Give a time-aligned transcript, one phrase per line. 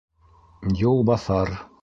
[0.87, 1.55] Юлбаҫар...